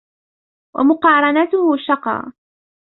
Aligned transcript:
وَمُقَارَنَتُهُ 0.75 1.77
شَقَا 1.77 2.33